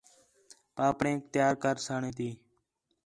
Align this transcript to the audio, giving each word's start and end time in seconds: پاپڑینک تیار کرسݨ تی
پاپڑینک 0.75 1.21
تیار 1.33 1.53
کرسݨ 1.63 2.01
تی 2.17 2.29